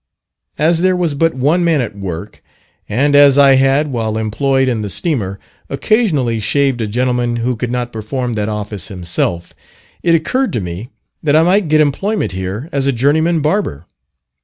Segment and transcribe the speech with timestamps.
[0.57, 2.41] As there was but one man at work,
[2.89, 5.39] and as I had, while employed in the steamer,
[5.69, 9.53] occasionally shaved a gentleman who could not perform that office himself,
[10.01, 10.89] it occurred to me
[11.21, 13.85] that I might get employment here as a journeyman barber.